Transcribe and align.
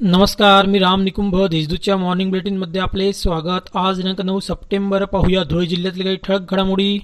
नमस्कार 0.00 0.66
मी 0.66 0.78
राम 0.78 1.02
निकुंभ 1.02 1.34
देशदूतच्या 1.46 1.96
मॉर्निंग 1.96 2.30
बुलेटिनमध्ये 2.30 2.80
आपले 2.80 3.12
स्वागत. 3.12 3.68
आज 3.74 3.96
दिनांक 3.96 4.20
नऊ 4.20 4.40
सप्टेंबर 4.40 5.04
पाहूया 5.04 5.44
धुळे 5.44 5.66
जिल्ह्यातील 5.66 6.02
काही 6.02 6.16
ठळक 6.16 6.52
घडामोडी. 6.52 6.98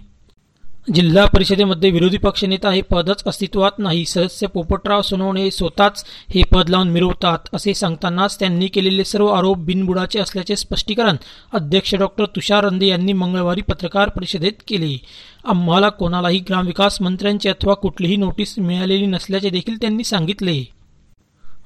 जिल्हा 0.94 1.24
परिषदेमध्ये 1.24 1.90
विरोधी 1.90 2.16
पक्षनेता 2.16 2.70
हे 2.70 2.80
पदच 2.80 3.22
अस्तित्वात 3.26 3.78
नाही. 3.78 4.04
सदस्य 4.04 4.46
पोपटराव 4.46 5.02
सोनवणे 5.02 5.50
स्वतःच 5.50 6.04
हे 6.34 6.42
पद 6.42 6.68
लावून 6.68 6.88
मिरवतात 6.88 7.48
असे 7.52 7.74
सांगतानाच 7.74 8.38
त्यांनी 8.38 8.68
केलेले 8.68 9.04
सर्व 9.04 9.26
आरोप 9.26 9.58
बिनबुडाचे 9.58 10.20
असल्याचे 10.20 10.56
स्पष्टीकरण 10.56 11.16
अध्यक्ष 11.52 11.94
डॉक्टर 11.94 12.26
तुषार 12.26 12.64
रंदे 12.64 12.86
यांनी 12.86 13.12
मंगळवारी 13.12 13.60
पत्रकार 13.60 14.08
परिषदेत 14.08 14.62
केले. 14.68 14.96
आम्हाला 15.44 15.88
कोणालाही 15.88 16.38
ग्रामविकास 16.38 17.02
मंत्र्यांची 17.02 17.48
अथवा 17.48 17.74
कुठलीही 17.74 18.16
नोटीस 18.16 18.58
मिळालेली 18.58 19.06
नसल्याचे 19.06 19.50
देखील 19.50 19.76
त्यांनी 19.80 20.04
सांगितले. 20.04 20.81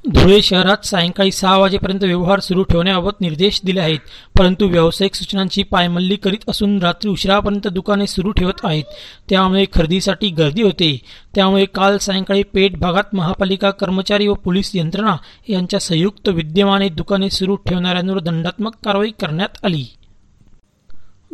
धुळे 0.04 0.42
शहरात 0.42 0.84
सायंकाळी 0.84 1.32
सहा 1.32 1.56
वाजेपर्यंत 1.58 2.04
व्यवहार 2.04 2.40
सुरू 2.40 2.62
ठेवण्याबाबत 2.62 3.20
निर्देश 3.20 3.60
दिले 3.64 3.80
आहेत. 3.80 3.98
परंतु 4.38 4.68
व्यावसायिक 4.68 5.14
सूचनांची 5.14 5.62
पायमल्ली 5.62 6.16
करीत 6.16 6.48
असून 6.48 6.78
रात्री 6.78 7.10
उशिरापर्यंत 7.10 7.68
दुकाने 7.68 8.06
सुरू 8.06 8.30
ठेवत 8.30 8.60
आहेत. 8.64 8.84
त्यामुळे 9.30 9.64
खरेदीसाठी 9.72 10.28
गर्दी 10.28 10.62
होते. 10.62 11.00
त्यामुळे 11.34 11.64
काल 11.64 11.98
सायंकाळी 11.98 12.42
पेठ 12.42 12.76
भागात 12.76 13.14
महापालिका 13.14 13.70
कर्मचारी 13.70 14.26
व 14.26 14.34
पोलीस 14.34 14.70
यंत्रणा 14.74 15.16
यांच्या 15.48 15.80
संयुक्त 15.80 16.28
विद्यमाने 16.28 16.88
दुकाने 16.88 17.30
सुरू 17.30 17.56
ठेवणाऱ्यांवर 17.56 18.18
दंडात्मक 18.18 18.72
कारवाई 18.84 19.10
करण्यात 19.10 19.64
आली. 19.64 19.84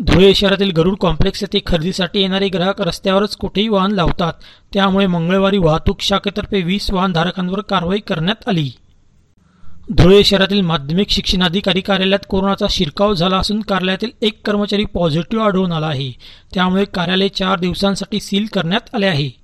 धुळे 0.06 0.34
शहरातील 0.34 0.70
गरुड 0.70 0.96
कॉम्प्लेक्स 0.98 1.42
येथे 1.42 1.60
खरेदीसाठी 1.66 2.20
येणारे 2.20 2.48
ग्राहक 2.48 2.80
रस्त्यावरच 2.82 3.36
कुठेही 3.36 3.68
वाहन 3.68 3.90
लावतात. 3.90 4.32
त्यामुळे 4.72 5.06
मंगळवारी 5.06 5.58
वाहतूक 5.58 6.00
शाखेतर्फे 6.00 6.62
वीस 6.62 6.90
वाहनधारकांवर 6.90 7.60
कारवाई 7.60 7.98
करण्यात 7.98 8.48
आली. 8.48 8.70
धुळे 9.90 10.24
शहरातील 10.24 10.60
माध्यमिक 10.60 11.10
शिक्षणाधिकारी 11.10 11.80
कार्यालयात 11.80 12.26
कोरोनाचा 12.28 12.66
शिरकाव 12.70 13.14
झाला 13.14 13.36
असून 13.36 13.60
कार्यालयातील 13.60 14.10
एक 14.22 14.46
कर्मचारी 14.46 14.84
पॉझिटिव्ह 14.84 15.44
आढळून 15.44 15.72
आला 15.72 15.86
आहे. 15.86 16.12
त्यामुळे 16.54 16.84
कार्यालय 16.84 17.28
चार 17.28 17.58
दिवसांसाठी 17.58 18.20
सील 18.20 18.46
करण्यात 18.52 18.94
आले 18.94 19.06
आहे. 19.06 19.41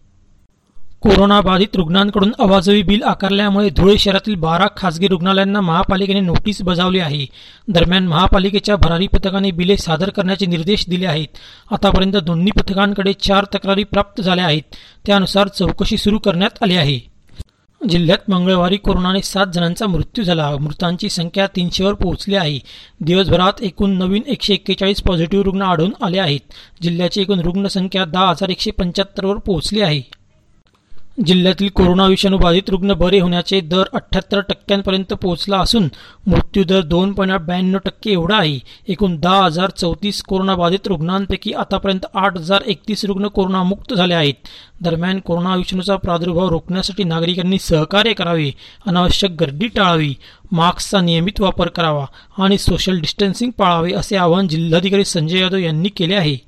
कोरोनाबाधित 1.03 1.77
रुग्णांकडून 1.77 2.33
अवाजवी 2.39 2.83
बिल 2.83 3.03
आकारल्यामुळे 3.03 3.71
धुळे 3.71 3.99
शहरातील 3.99 4.35
बारा 4.35 4.67
खासगी 4.77 5.09
रुग्णालयांना 5.09 5.61
महापालिकेने 5.61 6.21
नोटीस 6.21 6.63
बजावली 6.63 6.99
आहे. 6.99 7.27
दरम्यान 7.69 8.07
महापालिकेच्या 8.07 8.77
भरारी 8.77 9.07
पथकाने 9.07 9.51
बिले 9.51 9.77
सादर 9.77 10.11
करण्याचे 10.11 10.47
निर्देश 10.47 10.85
दिले 10.89 11.07
आहेत. 11.07 11.29
आतापर्यंत 11.71 12.17
दोन्ही 12.17 12.51
पथकांकडे 12.61 13.13
चार 13.13 13.45
तक्रारी 13.55 13.85
प्राप्त 13.85 14.21
झाल्या 14.21 14.45
आहेत. 14.45 14.63
त्यानुसार 15.07 15.49
चौकशी 15.49 15.97
सुरू 15.97 16.19
करण्यात 16.19 16.63
आली 16.63 16.77
आहे. 16.77 17.01
जिल्ह्यात 17.89 18.31
मंगळवारी 18.31 18.77
कोरोनाने 18.77 19.23
सात 19.23 19.47
जणांचा 19.55 19.87
मृत्यू 19.87 20.25
झाला. 20.25 20.51
मृतांची 20.61 21.09
संख्या 21.09 21.47
तीनशेवर 21.47 21.93
पोहोचली 21.93 22.35
आहे. 22.35 22.59
दिवसभरात 23.01 23.63
एकूण 23.63 23.91
नवीन 23.91 24.23
एकशे 24.27 24.55
एक्केचाळीस 24.55 25.03
पॉझिटिव्ह 25.03 25.45
रुग्ण 25.45 25.63
आढळून 25.63 25.93
आले 26.03 26.19
आहेत. 26.19 26.41
जिल्ह्याची 26.83 27.21
एकूण 27.21 27.41
रुग्णसंख्या 27.41 28.05
दहा 28.05 28.29
हजार 28.29 28.49
एकशे 28.49 28.71
पंच्याहत्तरवर 28.71 29.37
पोहोचली 29.37 29.81
आहे. 29.81 30.18
जिल्ह्यातील 31.27 31.69
कोरोना 31.69 32.07
विषाणू 32.07 32.39
बाधित 32.39 32.69
रुग्ण 32.71 32.93
बरे 32.93 33.19
होण्याचे 33.21 33.61
दर 33.61 33.85
अठ्ठ्याहत्तर 33.93 34.41
टक्क्यांपर्यंत 34.41 35.13
पोहोचला 35.13 35.59
असून 35.59 35.89
मृत्यूदर 36.27 36.83
दोन 36.83 37.13
पॉईंट 37.13 37.41
ब्याण्णव 37.41 37.79
टक्के 37.85 38.11
एवढा 38.11 38.37
आहे. 38.37 38.59
एकूण 38.89 39.17
दहा 39.21 39.45
हजार 39.45 39.71
चौतीस 39.71 40.23
कोरोनाबाधित 40.23 40.87
रुग्णांपैकी 40.87 41.53
आतापर्यंत 41.53 42.07
आठ 42.15 42.37
हजार 42.39 42.63
एकतीस 42.67 43.05
रुग्ण 43.05 43.29
कोरोनामुक्त 43.29 43.95
झाले 43.95 44.15
आहेत. 44.15 44.35
दरम्यान 44.81 45.21
कोरोना 45.21 45.55
विषाणूचा 45.55 45.97
प्रादुर्भाव 45.97 46.49
रोखण्यासाठी 46.49 47.05
नागरिकांनी 47.05 47.59
सहकार्य 47.59 48.13
करावे 48.13 48.51
अनावश्यक 48.87 49.31
गर्दी 49.41 49.67
टाळावी 49.67 50.15
मास्कचा 50.53 51.01
नियमित 51.01 51.41
वापर 51.41 51.69
करावा 51.69 52.07
आणि 52.39 52.59
सोशल 52.59 53.01
डिस्टन्सिंग 53.01 53.51
पाळावे 53.51 53.93
असे 53.93 54.17
आवाहन 54.17 54.49
जिल्हाधिकारी 54.49 55.05
संजय 55.05 55.39
यादव 55.39 55.57
यांनी 55.57 55.89
केले 55.89 56.15
आहे. 56.15 56.48